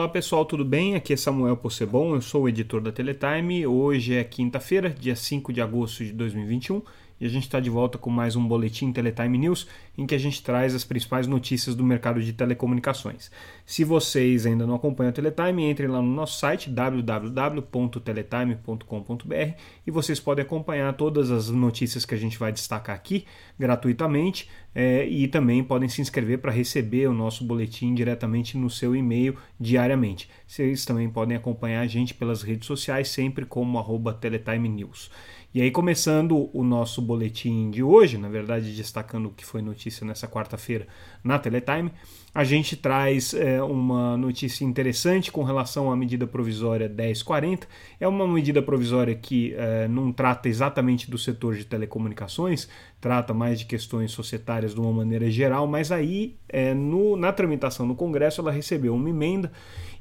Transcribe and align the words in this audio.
Olá 0.00 0.08
pessoal, 0.08 0.46
tudo 0.46 0.64
bem? 0.64 0.94
Aqui 0.94 1.12
é 1.12 1.16
Samuel 1.16 1.58
Possebon, 1.58 2.14
eu 2.14 2.22
sou 2.22 2.44
o 2.44 2.48
editor 2.48 2.80
da 2.80 2.90
Teletime. 2.90 3.66
Hoje 3.66 4.14
é 4.14 4.24
quinta-feira, 4.24 4.88
dia 4.88 5.14
5 5.14 5.52
de 5.52 5.60
agosto 5.60 6.02
de 6.02 6.10
2021 6.14 6.80
e 7.20 7.26
a 7.26 7.28
gente 7.28 7.42
está 7.42 7.60
de 7.60 7.68
volta 7.68 7.98
com 7.98 8.08
mais 8.08 8.34
um 8.34 8.46
boletim 8.46 8.90
Teletime 8.92 9.36
News 9.36 9.68
em 9.98 10.06
que 10.06 10.14
a 10.14 10.18
gente 10.18 10.42
traz 10.42 10.74
as 10.74 10.84
principais 10.84 11.26
notícias 11.26 11.76
do 11.76 11.84
mercado 11.84 12.22
de 12.22 12.32
telecomunicações. 12.32 13.30
Se 13.66 13.84
vocês 13.84 14.46
ainda 14.46 14.66
não 14.66 14.74
acompanham 14.74 15.10
a 15.10 15.12
Teletime, 15.12 15.70
entrem 15.70 15.88
lá 15.88 16.00
no 16.00 16.10
nosso 16.10 16.38
site 16.38 16.70
www.teletime.com.br 16.70 19.54
e 19.86 19.90
vocês 19.90 20.18
podem 20.18 20.44
acompanhar 20.44 20.94
todas 20.94 21.30
as 21.30 21.50
notícias 21.50 22.06
que 22.06 22.14
a 22.14 22.18
gente 22.18 22.38
vai 22.38 22.50
destacar 22.50 22.96
aqui 22.96 23.26
gratuitamente 23.58 24.48
é, 24.74 25.06
e 25.06 25.28
também 25.28 25.62
podem 25.62 25.88
se 25.88 26.00
inscrever 26.00 26.38
para 26.38 26.52
receber 26.52 27.06
o 27.08 27.12
nosso 27.12 27.44
boletim 27.44 27.94
diretamente 27.94 28.56
no 28.56 28.70
seu 28.70 28.96
e-mail 28.96 29.36
diariamente. 29.58 30.30
Vocês 30.46 30.84
também 30.84 31.10
podem 31.10 31.36
acompanhar 31.36 31.82
a 31.82 31.86
gente 31.86 32.14
pelas 32.14 32.42
redes 32.42 32.66
sociais, 32.66 33.08
sempre 33.08 33.44
como 33.44 33.78
arroba 33.78 34.14
Teletime 34.14 34.68
News. 34.68 35.10
E 35.52 35.60
aí, 35.60 35.72
começando 35.72 36.48
o 36.52 36.62
nosso 36.62 37.02
boletim 37.10 37.72
de 37.72 37.82
hoje, 37.82 38.16
na 38.16 38.28
verdade, 38.28 38.72
destacando 38.72 39.26
o 39.26 39.30
que 39.30 39.44
foi 39.44 39.60
notícia 39.60 40.06
nessa 40.06 40.28
quarta-feira 40.28 40.86
na 41.24 41.40
Teletime, 41.40 41.90
a 42.32 42.44
gente 42.44 42.76
traz 42.76 43.34
é, 43.34 43.60
uma 43.60 44.16
notícia 44.16 44.64
interessante 44.64 45.32
com 45.32 45.42
relação 45.42 45.90
à 45.90 45.96
medida 45.96 46.24
provisória 46.24 46.88
1040. 46.88 47.66
É 47.98 48.06
uma 48.06 48.28
medida 48.28 48.62
provisória 48.62 49.12
que 49.16 49.52
é, 49.54 49.88
não 49.88 50.12
trata 50.12 50.48
exatamente 50.48 51.10
do 51.10 51.18
setor 51.18 51.56
de 51.56 51.64
telecomunicações, 51.64 52.68
trata 53.00 53.32
mais 53.32 53.58
de 53.60 53.64
questões 53.64 54.12
societárias 54.12 54.74
de 54.74 54.80
uma 54.80 54.92
maneira 54.92 55.30
geral, 55.30 55.66
mas 55.66 55.90
aí, 55.90 56.36
é, 56.48 56.74
no, 56.74 57.16
na 57.16 57.32
tramitação 57.32 57.86
no 57.86 57.94
Congresso, 57.94 58.40
ela 58.40 58.50
recebeu 58.50 58.94
uma 58.94 59.08
emenda 59.08 59.50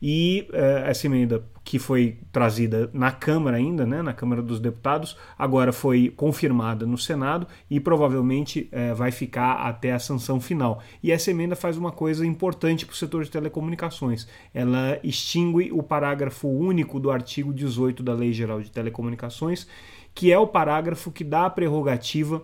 e 0.02 0.48
uh, 0.52 0.86
essa 0.86 1.08
emenda 1.08 1.44
que 1.64 1.78
foi 1.78 2.18
trazida 2.32 2.90
na 2.94 3.12
Câmara 3.12 3.58
ainda, 3.58 3.86
né, 3.86 4.02
na 4.02 4.14
Câmara 4.14 4.42
dos 4.42 4.60
Deputados, 4.60 5.18
agora 5.38 5.74
foi 5.74 6.10
confirmada 6.16 6.86
no 6.86 6.98
Senado 6.98 7.46
e 7.70 7.80
provavelmente 7.80 8.70
uh, 8.72 8.96
vai 8.96 9.12
ficar 9.12 9.54
até 9.68 9.92
a 9.92 10.00
sanção 10.00 10.40
final. 10.40 10.82
E 11.04 11.12
essa 11.12 11.32
emenda 11.32 11.56
faz 11.56 11.78
uma 11.78 11.92
coisa 11.92 12.26
importante 12.26 12.86
para 12.86 12.94
o 12.94 12.98
setor 12.98 13.24
de 13.24 13.32
telecomunicações. 13.32 14.28
Ela 14.54 15.00
extingue 15.04 15.72
o 15.72 15.84
parágrafo 15.84 16.48
único 16.48 17.00
do 17.00 17.12
artigo 17.12 17.54
18 17.54 18.02
da 18.02 18.14
Lei 18.14 18.32
Geral 18.32 18.62
de 18.62 18.72
Telecomunicações, 18.72 19.68
que 20.16 20.32
é 20.32 20.40
o 20.40 20.48
parágrafo 20.48 21.12
que 21.12 21.24
dá 21.24 21.46
a 21.46 21.50
prerrogativa 21.50 22.42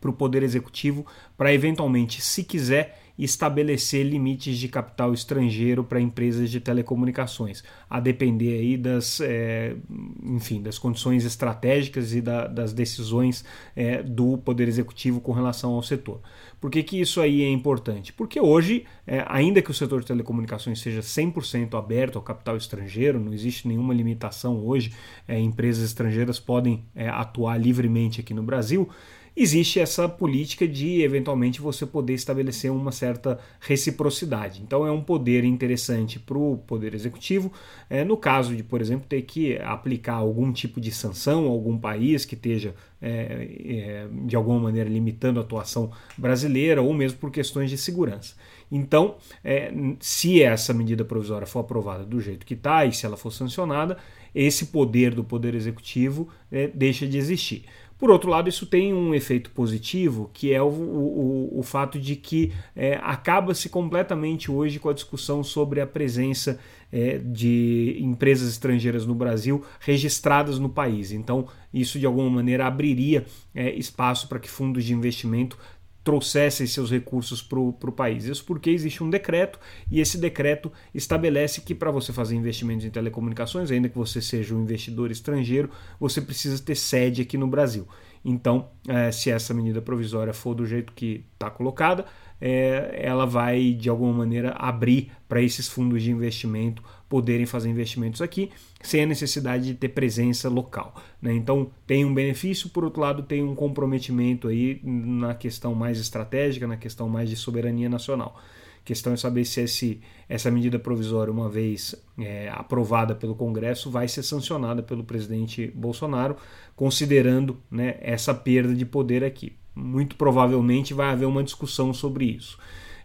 para 0.00 0.10
o 0.10 0.14
Poder 0.14 0.42
Executivo 0.42 1.06
para 1.36 1.52
eventualmente, 1.52 2.20
se 2.20 2.44
quiser, 2.44 3.05
estabelecer 3.18 4.04
limites 4.04 4.58
de 4.58 4.68
capital 4.68 5.12
estrangeiro 5.14 5.82
para 5.82 6.00
empresas 6.00 6.50
de 6.50 6.60
telecomunicações, 6.60 7.64
a 7.88 7.98
depender 7.98 8.58
aí 8.58 8.76
das, 8.76 9.20
é, 9.20 9.74
enfim, 10.22 10.62
das 10.62 10.78
condições 10.78 11.24
estratégicas 11.24 12.14
e 12.14 12.20
da, 12.20 12.46
das 12.46 12.72
decisões 12.72 13.44
é, 13.74 14.02
do 14.02 14.36
Poder 14.38 14.68
Executivo 14.68 15.20
com 15.20 15.32
relação 15.32 15.72
ao 15.72 15.82
setor. 15.82 16.20
Por 16.60 16.70
que, 16.70 16.82
que 16.82 17.00
isso 17.00 17.20
aí 17.20 17.42
é 17.42 17.50
importante? 17.50 18.12
Porque 18.12 18.40
hoje, 18.40 18.84
é, 19.06 19.24
ainda 19.28 19.62
que 19.62 19.70
o 19.70 19.74
setor 19.74 20.00
de 20.00 20.06
telecomunicações 20.06 20.80
seja 20.80 21.00
100% 21.00 21.78
aberto 21.78 22.16
ao 22.16 22.22
capital 22.22 22.56
estrangeiro, 22.56 23.18
não 23.18 23.32
existe 23.32 23.68
nenhuma 23.68 23.94
limitação 23.94 24.64
hoje, 24.64 24.92
empresas 25.28 25.84
estrangeiras 25.84 26.38
podem 26.38 26.84
atuar 27.12 27.58
livremente 27.58 28.20
aqui 28.20 28.32
no 28.34 28.42
Brasil, 28.42 28.88
existe 29.36 29.78
essa 29.78 30.08
política 30.08 30.66
de 30.66 31.02
eventualmente 31.02 31.60
você 31.60 31.84
poder 31.84 32.14
estabelecer 32.14 32.72
uma 32.72 32.90
certa 33.06 33.38
reciprocidade. 33.60 34.62
Então 34.62 34.84
é 34.86 34.90
um 34.90 35.02
poder 35.02 35.44
interessante 35.44 36.18
para 36.18 36.36
o 36.36 36.58
poder 36.58 36.94
executivo, 36.94 37.52
é, 37.88 38.04
no 38.04 38.16
caso 38.16 38.54
de, 38.54 38.62
por 38.62 38.80
exemplo, 38.80 39.06
ter 39.08 39.22
que 39.22 39.56
aplicar 39.58 40.14
algum 40.14 40.52
tipo 40.52 40.80
de 40.80 40.90
sanção 40.90 41.46
a 41.46 41.50
algum 41.50 41.78
país 41.78 42.24
que 42.24 42.34
esteja 42.34 42.74
é, 43.00 43.48
é, 43.64 44.08
de 44.26 44.34
alguma 44.34 44.58
maneira 44.58 44.88
limitando 44.88 45.38
a 45.38 45.42
atuação 45.42 45.90
brasileira 46.16 46.82
ou 46.82 46.92
mesmo 46.92 47.18
por 47.18 47.30
questões 47.30 47.70
de 47.70 47.78
segurança. 47.78 48.34
Então, 48.70 49.16
é, 49.44 49.72
se 50.00 50.42
essa 50.42 50.74
medida 50.74 51.04
provisória 51.04 51.46
for 51.46 51.60
aprovada 51.60 52.04
do 52.04 52.20
jeito 52.20 52.44
que 52.44 52.54
está 52.54 52.84
e 52.84 52.92
se 52.92 53.06
ela 53.06 53.16
for 53.16 53.30
sancionada, 53.30 53.96
esse 54.34 54.66
poder 54.66 55.14
do 55.14 55.22
poder 55.22 55.54
executivo 55.54 56.28
é, 56.50 56.66
deixa 56.68 57.06
de 57.06 57.16
existir. 57.16 57.64
Por 57.98 58.10
outro 58.10 58.28
lado, 58.28 58.48
isso 58.48 58.66
tem 58.66 58.92
um 58.92 59.14
efeito 59.14 59.50
positivo, 59.50 60.30
que 60.32 60.52
é 60.52 60.60
o, 60.60 60.66
o, 60.66 61.58
o 61.58 61.62
fato 61.62 61.98
de 61.98 62.14
que 62.14 62.52
é, 62.74 63.00
acaba-se 63.02 63.70
completamente 63.70 64.50
hoje 64.50 64.78
com 64.78 64.90
a 64.90 64.92
discussão 64.92 65.42
sobre 65.42 65.80
a 65.80 65.86
presença 65.86 66.58
é, 66.92 67.18
de 67.18 67.96
empresas 68.00 68.50
estrangeiras 68.50 69.06
no 69.06 69.14
Brasil 69.14 69.64
registradas 69.80 70.58
no 70.58 70.68
país. 70.68 71.10
Então, 71.10 71.48
isso 71.72 71.98
de 71.98 72.06
alguma 72.06 72.30
maneira 72.30 72.66
abriria 72.66 73.24
é, 73.54 73.70
espaço 73.74 74.28
para 74.28 74.38
que 74.38 74.48
fundos 74.48 74.84
de 74.84 74.92
investimento 74.92 75.58
trouxessem 76.06 76.68
seus 76.68 76.88
recursos 76.88 77.42
para 77.42 77.58
o 77.58 77.72
país. 77.92 78.26
Isso 78.26 78.44
porque 78.44 78.70
existe 78.70 79.02
um 79.02 79.10
decreto 79.10 79.58
e 79.90 79.98
esse 79.98 80.16
decreto 80.16 80.70
estabelece 80.94 81.62
que 81.62 81.74
para 81.74 81.90
você 81.90 82.12
fazer 82.12 82.36
investimentos 82.36 82.86
em 82.86 82.90
telecomunicações, 82.90 83.72
ainda 83.72 83.88
que 83.88 83.98
você 83.98 84.22
seja 84.22 84.54
um 84.54 84.62
investidor 84.62 85.10
estrangeiro, 85.10 85.68
você 85.98 86.20
precisa 86.20 86.62
ter 86.62 86.76
sede 86.76 87.22
aqui 87.22 87.36
no 87.36 87.48
Brasil. 87.48 87.88
Então, 88.24 88.68
é, 88.86 89.10
se 89.10 89.32
essa 89.32 89.52
medida 89.52 89.82
provisória 89.82 90.32
for 90.32 90.54
do 90.54 90.64
jeito 90.64 90.92
que 90.92 91.24
está 91.34 91.50
colocada, 91.50 92.04
é, 92.40 93.00
ela 93.02 93.26
vai 93.26 93.72
de 93.72 93.88
alguma 93.88 94.12
maneira 94.12 94.50
abrir 94.50 95.10
para 95.28 95.42
esses 95.42 95.66
fundos 95.66 96.04
de 96.04 96.12
investimento 96.12 96.84
poderem 97.08 97.46
fazer 97.46 97.68
investimentos 97.68 98.20
aqui 98.20 98.50
sem 98.82 99.02
a 99.02 99.06
necessidade 99.06 99.66
de 99.66 99.74
ter 99.74 99.90
presença 99.90 100.48
local. 100.48 100.94
Né? 101.20 101.34
Então 101.34 101.70
tem 101.86 102.04
um 102.04 102.12
benefício, 102.12 102.68
por 102.70 102.84
outro 102.84 103.00
lado 103.00 103.22
tem 103.22 103.42
um 103.42 103.54
comprometimento 103.54 104.48
aí 104.48 104.80
na 104.82 105.34
questão 105.34 105.74
mais 105.74 105.98
estratégica, 105.98 106.66
na 106.66 106.76
questão 106.76 107.08
mais 107.08 107.28
de 107.28 107.36
soberania 107.36 107.88
nacional. 107.88 108.36
A 108.80 108.84
questão 108.86 109.12
é 109.12 109.16
saber 109.16 109.44
se 109.44 109.60
esse, 109.60 110.00
essa 110.28 110.50
medida 110.50 110.78
provisória, 110.78 111.32
uma 111.32 111.48
vez 111.48 111.94
é, 112.18 112.48
aprovada 112.54 113.14
pelo 113.14 113.34
Congresso, 113.34 113.90
vai 113.90 114.06
ser 114.06 114.22
sancionada 114.22 114.82
pelo 114.82 115.02
presidente 115.02 115.72
Bolsonaro, 115.74 116.36
considerando 116.76 117.60
né, 117.68 117.96
essa 118.00 118.32
perda 118.32 118.74
de 118.74 118.86
poder 118.86 119.24
aqui 119.24 119.56
muito 119.76 120.16
provavelmente 120.16 120.94
vai 120.94 121.10
haver 121.10 121.26
uma 121.26 121.44
discussão 121.44 121.92
sobre 121.92 122.24
isso. 122.24 122.58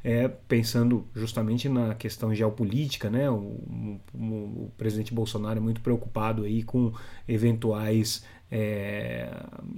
É, 0.04 0.28
pensando 0.28 1.06
justamente 1.14 1.70
na 1.70 1.94
questão 1.94 2.34
geopolítica, 2.34 3.10
né? 3.10 3.30
O, 3.30 4.00
o, 4.14 4.20
o, 4.20 4.72
presidente 4.76 5.14
Bolsonaro 5.14 5.60
é 5.60 5.62
muito 5.62 5.80
preocupado 5.82 6.44
aí 6.44 6.64
com 6.64 6.92
eventuais 7.28 8.26
é, 8.52 9.30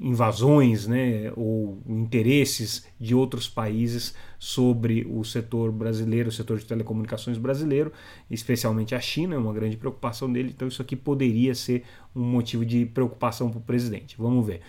invasões, 0.02 0.88
né? 0.88 1.32
Ou 1.36 1.78
interesses 1.86 2.88
de 2.98 3.14
outros 3.14 3.50
países 3.50 4.16
sobre 4.40 5.06
o 5.10 5.24
setor 5.24 5.72
brasileiro, 5.72 6.30
o 6.30 6.32
setor 6.32 6.58
de 6.58 6.66
telecomunicações 6.66 7.38
brasileiro, 7.38 7.92
especialmente 8.32 8.96
a 8.96 9.00
China, 9.00 9.36
é 9.36 9.38
uma 9.38 9.54
grande 9.54 9.76
preocupação 9.76 10.32
dele. 10.32 10.54
Então 10.56 10.68
isso 10.68 10.82
aqui 10.82 10.96
poderia 10.96 11.54
ser 11.54 11.84
um 12.16 12.24
motivo 12.24 12.66
de 12.66 12.86
preocupação 12.86 13.50
para 13.50 13.60
o 13.60 13.62
presidente. 13.62 14.16
Vamos 14.18 14.46
ver. 14.46 14.62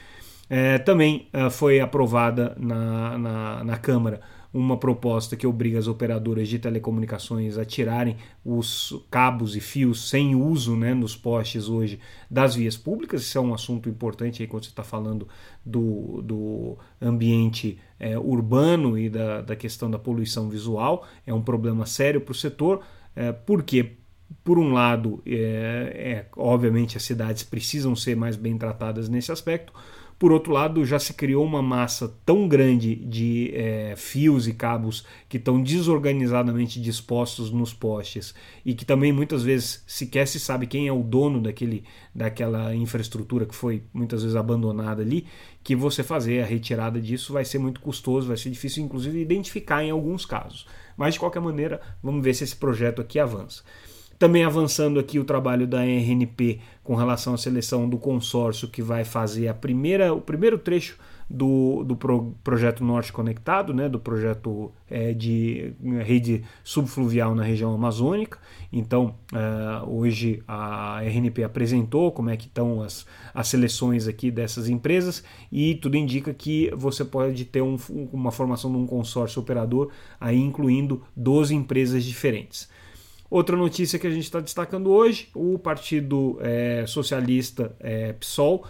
É, 0.49 0.79
também 0.79 1.29
é, 1.33 1.49
foi 1.49 1.81
aprovada 1.81 2.55
na, 2.59 3.19
na, 3.19 3.65
na, 3.65 3.79
Câmara 3.79 4.21
uma 4.55 4.77
proposta 4.77 5.37
que 5.37 5.47
obriga 5.47 5.81
as 5.81 5.89
operadoras 5.89 6.49
de 6.49 6.61
telecomunicações 6.61 7.59
a 7.59 7.65
tirarem 7.65 8.17
os 8.45 9.05
cabos 9.11 9.57
e 9.57 9.61
fios 9.61 10.09
sem 10.09 10.37
uso 10.37 10.77
né, 10.77 10.95
nos 10.95 11.17
postes 11.17 11.69
hoje 11.69 11.99
das 12.31 12.55
vias 12.55 12.77
públicas. 12.77 13.23
Isso 13.23 13.37
é 13.37 13.41
um 13.41 13.53
assunto 13.53 13.89
importante 13.89 14.43
aí 14.43 14.49
quando 14.49 14.63
você 14.63 14.71
está 14.71 14.85
falando 14.85 15.27
do, 15.67 16.23
do 16.23 16.79
ambiente 17.03 17.77
é, 17.99 18.17
urbano 18.17 18.97
e 18.97 19.11
da, 19.11 19.43
da 19.43 19.57
questão 19.57 19.91
da 19.91 19.99
poluição 19.99 20.49
visual. 20.49 21.05
É 21.27 21.35
um 21.35 21.43
problema 21.43 21.85
sério 21.85 22.21
para 22.21 22.33
o 22.33 22.35
setor. 22.35 22.81
É, 23.17 23.33
por 23.33 23.65
quê? 23.65 23.97
por 24.43 24.59
um 24.59 24.73
lado, 24.73 25.23
é, 25.27 25.35
é, 25.35 26.27
obviamente 26.37 26.97
as 26.97 27.03
cidades 27.03 27.43
precisam 27.43 27.95
ser 27.95 28.17
mais 28.17 28.37
bem 28.37 28.57
tratadas 28.59 29.09
nesse 29.09 29.31
aspecto, 29.31 29.73
por 30.19 30.33
outro 30.33 30.53
lado, 30.53 30.85
já 30.85 30.99
se 30.99 31.13
criou 31.13 31.45
uma 31.45 31.61
massa 31.61 32.09
tão 32.25 32.47
grande 32.47 32.95
de 32.95 33.51
é, 33.55 33.95
fios 33.97 34.47
e 34.47 34.55
cabos 34.55 35.05
que 35.29 35.37
estão 35.37 35.63
desorganizadamente 35.63 36.81
dispostos 36.81 37.51
nos 37.51 37.75
postes 37.75 38.35
e 38.65 38.75
que 38.75 38.85
também 38.85 39.13
muitas 39.13 39.43
vezes 39.43 39.83
sequer 39.87 40.27
se 40.27 40.39
sabe 40.39 40.67
quem 40.67 40.87
é 40.87 40.93
o 40.93 41.03
dono 41.03 41.41
daquele, 41.41 41.85
daquela 42.15 42.75
infraestrutura 42.75 43.45
que 43.45 43.55
foi 43.55 43.83
muitas 43.93 44.23
vezes 44.23 44.37
abandonada 44.37 45.03
ali, 45.03 45.27
que 45.63 45.75
você 45.75 46.03
fazer 46.03 46.43
a 46.43 46.47
retirada 46.47 47.01
disso 47.01 47.33
vai 47.33 47.45
ser 47.45 47.59
muito 47.59 47.81
custoso, 47.81 48.29
vai 48.29 48.37
ser 48.37 48.51
difícil 48.51 48.85
inclusive 48.85 49.21
identificar 49.21 49.83
em 49.83 49.91
alguns 49.91 50.25
casos. 50.25 50.67
Mas 50.97 51.15
de 51.15 51.21
qualquer 51.21 51.41
maneira, 51.41 51.81
vamos 52.03 52.23
ver 52.23 52.35
se 52.35 52.45
esse 52.45 52.55
projeto 52.55 53.03
aqui 53.03 53.19
avança. 53.19 53.63
Também 54.19 54.45
avançando 54.45 55.01
aqui 55.01 55.19
o 55.19 55.25
trabalho 55.25 55.67
da 55.67 55.83
RNP 55.83 56.61
com 56.83 56.95
relação 56.95 57.35
à 57.35 57.39
seleção 57.39 57.89
do 57.89 57.99
consórcio 57.99 58.69
que 58.69 58.83
vai 58.83 59.05
fazer 59.05 59.49
a 59.49 59.55
primeira, 59.55 60.13
o 60.13 60.21
primeiro 60.21 60.59
trecho 60.59 60.99
do, 61.29 61.83
do 61.85 61.97
pro, 61.97 62.35
projeto 62.45 62.85
Norte 62.85 63.13
Conectado, 63.13 63.73
né, 63.73 63.89
do 63.89 63.99
projeto 63.99 64.71
é, 64.91 65.13
de 65.13 65.73
rede 66.03 66.45
subfluvial 66.63 67.35
na 67.35 67.43
região 67.43 67.73
amazônica. 67.75 68.39
Então, 68.73 69.15
uh, 69.33 69.89
hoje 69.89 70.43
a 70.47 71.01
RNP 71.03 71.45
apresentou 71.45 72.13
como 72.13 72.31
é 72.31 72.37
que 72.37 72.47
estão 72.47 72.83
as, 72.83 73.07
as 73.33 73.49
seleções 73.49 74.07
aqui 74.07 74.31
dessas 74.31 74.69
empresas 74.69 75.25
e 75.51 75.77
tudo 75.77 75.97
indica 75.97 76.35
que 76.35 76.71
você 76.77 77.05
pode 77.05 77.45
ter 77.45 77.63
um, 77.63 77.79
uma 78.13 78.31
formação 78.31 78.71
de 78.71 78.77
um 78.77 78.87
consórcio 78.87 79.41
operador 79.41 79.91
aí 80.21 80.39
incluindo 80.39 81.03
12 81.17 81.55
empresas 81.55 82.05
diferentes. 82.05 82.69
Outra 83.35 83.57
notícia 83.57 83.99
que 83.99 84.07
a 84.07 84.11
gente 84.11 84.23
está 84.23 84.39
destacando 84.39 84.93
hoje: 84.93 85.29
o 85.35 85.59
Partido 85.59 86.39
é, 86.41 86.85
Socialista 86.87 87.75
é, 87.81 88.13
PSOL 88.13 88.65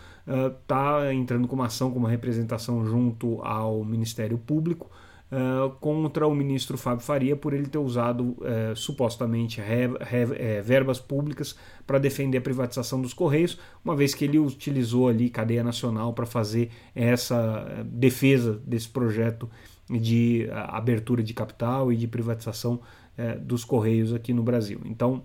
está 0.59 1.01
uh, 1.01 1.13
entrando 1.13 1.47
com 1.47 1.55
uma 1.55 1.67
ação, 1.67 1.91
com 1.91 1.99
uma 1.99 2.09
representação 2.09 2.83
junto 2.83 3.43
ao 3.43 3.85
Ministério 3.85 4.39
Público 4.39 4.91
uh, 5.31 5.69
contra 5.81 6.27
o 6.27 6.35
ministro 6.35 6.79
Fábio 6.79 7.05
Faria 7.05 7.37
por 7.37 7.53
ele 7.53 7.67
ter 7.67 7.77
usado 7.77 8.39
uh, 8.39 8.75
supostamente 8.75 9.61
re, 9.61 9.89
re, 10.01 10.35
é, 10.37 10.63
verbas 10.63 10.99
públicas 10.99 11.55
para 11.87 11.99
defender 11.99 12.39
a 12.39 12.41
privatização 12.41 13.03
dos 13.03 13.13
Correios, 13.13 13.59
uma 13.85 13.95
vez 13.95 14.15
que 14.15 14.25
ele 14.25 14.39
utilizou 14.39 15.09
ali 15.09 15.29
cadeia 15.29 15.63
nacional 15.63 16.15
para 16.15 16.25
fazer 16.25 16.71
essa 16.95 17.85
defesa 17.85 18.63
desse 18.65 18.89
projeto 18.89 19.47
de 19.91 20.49
abertura 20.51 21.23
de 21.23 21.35
capital 21.35 21.93
e 21.93 21.97
de 21.97 22.09
privatização 22.09 22.81
é, 23.17 23.37
dos 23.37 23.65
Correios 23.65 24.13
aqui 24.13 24.33
no 24.33 24.43
Brasil. 24.43 24.81
Então, 24.85 25.23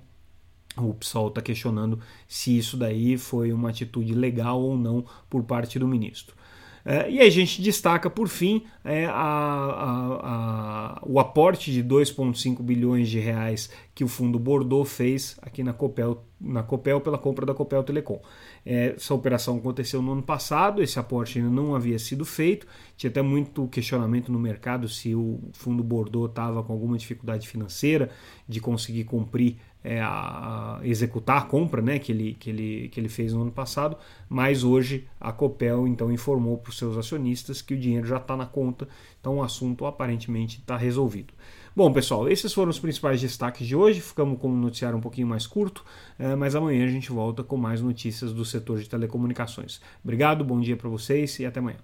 o 0.78 0.94
PSOL 0.94 1.30
está 1.30 1.42
questionando 1.42 2.00
se 2.28 2.58
isso 2.58 2.78
daí 2.78 3.18
foi 3.18 3.52
uma 3.52 3.70
atitude 3.70 4.14
legal 4.14 4.62
ou 4.62 4.78
não 4.78 5.06
por 5.30 5.44
parte 5.44 5.80
do 5.80 5.88
ministro. 5.88 6.36
É, 6.86 7.10
e 7.10 7.20
a 7.20 7.30
gente 7.30 7.62
destaca, 7.62 8.10
por 8.10 8.28
fim, 8.28 8.64
é, 8.84 9.06
a, 9.06 9.12
a, 9.12 10.20
a, 10.24 11.02
o 11.06 11.20
aporte 11.20 11.72
de 11.72 11.84
2,5 11.84 12.62
bilhões 12.62 13.10
de 13.10 13.20
reais 13.20 13.70
que 13.94 14.04
o 14.04 14.08
Fundo 14.08 14.40
Bordeaux 14.40 14.90
fez 14.90 15.38
aqui 15.42 15.62
na 15.62 15.74
Copel, 15.74 16.24
na 16.40 16.64
Copel 16.64 17.02
pela 17.02 17.18
compra 17.18 17.46
da 17.46 17.54
Copel 17.54 17.84
Telecom. 17.84 18.22
É, 18.66 18.94
essa 18.96 19.14
operação 19.14 19.58
aconteceu 19.58 20.02
no 20.02 20.14
ano 20.14 20.24
passado, 20.24 20.82
esse 20.82 20.98
aporte 20.98 21.38
ainda 21.38 21.50
não 21.50 21.76
havia 21.76 22.00
sido 22.00 22.24
feito, 22.24 22.66
tinha 22.96 23.10
até 23.10 23.22
muito 23.22 23.68
questionamento 23.68 24.32
no 24.32 24.40
mercado 24.40 24.88
se 24.88 25.14
o 25.14 25.40
Fundo 25.54 25.84
Bordeaux 25.84 26.30
estava 26.30 26.64
com 26.64 26.72
alguma 26.72 26.98
dificuldade 26.98 27.48
financeira 27.48 28.10
de 28.48 28.60
conseguir 28.62 29.04
cumprir 29.04 29.58
é, 29.84 30.02
a, 30.02 30.80
executar 30.84 31.38
a 31.38 31.42
compra 31.42 31.82
né, 31.82 32.00
que, 32.00 32.12
ele, 32.12 32.34
que, 32.40 32.50
ele, 32.50 32.90
que 32.90 33.00
ele 33.00 33.10
fez 33.10 33.34
no 33.34 33.42
ano 33.42 33.52
passado, 33.52 33.98
mas 34.28 34.64
hoje 34.64 35.08
a 35.20 35.32
Copel 35.32 35.88
então 35.88 36.12
informou 36.12 36.58
para 36.58 36.70
os 36.70 36.78
seus 36.78 36.98
acionistas 36.98 37.62
que 37.62 37.74
o 37.74 37.78
dinheiro 37.78 38.08
já 38.08 38.18
está 38.18 38.36
na 38.36 38.46
conta, 38.46 38.88
então 39.20 39.38
o 39.38 39.44
assunto 39.44 39.86
aparentemente 39.86 40.60
está 40.60 40.76
resolvido. 40.76 41.34
Bom, 41.76 41.94
pessoal, 41.94 42.28
esses 42.28 42.52
foram 42.52 42.72
os 42.72 42.80
principais 42.80 43.22
destaques 43.22 43.66
de 43.66 43.76
hoje. 43.76 44.02
Ficamos 44.02 44.40
com 44.40 44.50
um 44.50 44.60
noticiário 44.60 44.98
um 44.98 45.02
pouquinho 45.02 45.28
mais 45.28 45.48
curto, 45.48 45.86
é, 46.18 46.36
mas 46.36 46.56
amanhã 46.56 46.84
a 46.84 46.90
gente 46.90 47.12
volta 47.12 47.44
com 47.44 47.56
mais 47.56 47.82
notícias 47.82 48.34
do 48.34 48.44
setor 48.44 48.80
de 48.80 48.90
telecomunicações. 48.90 49.80
Obrigado, 50.04 50.44
bom 50.44 50.60
dia 50.60 50.76
para 50.76 50.90
vocês 50.90 51.40
e 51.40 51.46
até 51.46 51.60
amanhã. 51.60 51.78